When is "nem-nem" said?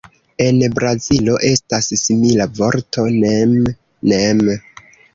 3.21-4.47